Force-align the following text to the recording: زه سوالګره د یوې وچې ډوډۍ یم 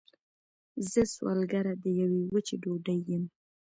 زه 0.91 1.01
سوالګره 1.13 1.73
د 1.83 1.85
یوې 2.01 2.21
وچې 2.33 2.55
ډوډۍ 2.63 2.99
یم 3.09 3.23